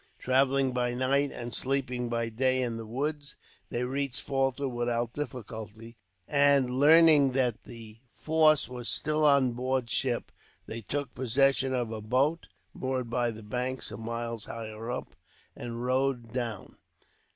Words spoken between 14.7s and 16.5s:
up, and rowed